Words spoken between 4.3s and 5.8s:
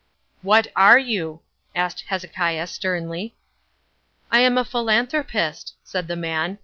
"I am a philanthropist,"